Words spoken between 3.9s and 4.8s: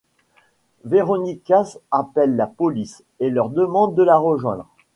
de la rejoindre.